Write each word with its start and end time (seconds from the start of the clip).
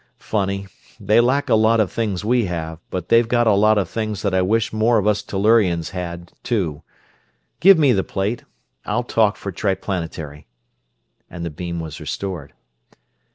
Funny 0.17 0.65
they 0.99 1.19
lack 1.19 1.47
a 1.47 1.53
lot 1.53 1.79
of 1.79 1.91
things 1.91 2.25
we 2.25 2.45
have, 2.45 2.79
but 2.89 3.09
they've 3.09 3.27
got 3.27 3.45
a 3.45 3.53
lot 3.53 3.77
of 3.77 3.87
things 3.87 4.23
that 4.23 4.33
I 4.33 4.41
wish 4.41 4.73
more 4.73 4.97
of 4.97 5.05
us 5.05 5.21
Tellurians 5.21 5.91
had 5.91 6.31
too. 6.41 6.81
Give 7.59 7.77
me 7.77 7.91
the 7.93 8.03
plate 8.03 8.43
I'll 8.83 9.03
talk 9.03 9.35
for 9.37 9.51
Triplanetary," 9.51 10.47
and 11.29 11.45
the 11.45 11.51
beam 11.51 11.79
was 11.79 11.99
restored. 11.99 12.53